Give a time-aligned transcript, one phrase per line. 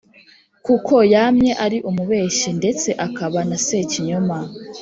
[0.65, 4.39] kuko yamye ari umubeshyi, ndetse akaba na Sekinyoma.